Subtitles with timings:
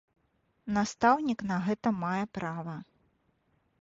[0.77, 2.75] Настаўнік на гэта мае права.